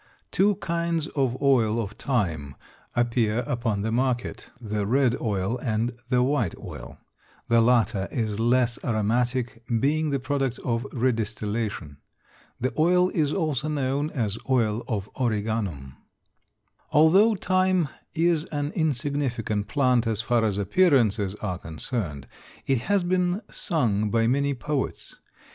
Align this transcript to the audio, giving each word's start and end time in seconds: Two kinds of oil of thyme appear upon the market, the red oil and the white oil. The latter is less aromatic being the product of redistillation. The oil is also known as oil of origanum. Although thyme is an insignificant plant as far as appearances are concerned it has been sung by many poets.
Two 0.31 0.55
kinds 0.55 1.05
of 1.09 1.39
oil 1.43 1.79
of 1.79 1.91
thyme 1.91 2.55
appear 2.95 3.41
upon 3.45 3.81
the 3.83 3.91
market, 3.91 4.49
the 4.59 4.87
red 4.87 5.15
oil 5.21 5.59
and 5.59 5.95
the 6.09 6.23
white 6.23 6.55
oil. 6.57 6.97
The 7.49 7.61
latter 7.61 8.07
is 8.11 8.39
less 8.39 8.79
aromatic 8.83 9.63
being 9.79 10.09
the 10.09 10.19
product 10.19 10.57
of 10.65 10.87
redistillation. 10.91 11.97
The 12.59 12.73
oil 12.79 13.09
is 13.11 13.31
also 13.31 13.67
known 13.67 14.09
as 14.09 14.39
oil 14.49 14.83
of 14.87 15.07
origanum. 15.13 15.97
Although 16.91 17.35
thyme 17.35 17.87
is 18.15 18.45
an 18.45 18.71
insignificant 18.71 19.67
plant 19.67 20.07
as 20.07 20.19
far 20.21 20.43
as 20.43 20.57
appearances 20.57 21.35
are 21.35 21.59
concerned 21.59 22.27
it 22.65 22.79
has 22.89 23.03
been 23.03 23.43
sung 23.51 24.09
by 24.09 24.25
many 24.25 24.55
poets. 24.55 25.17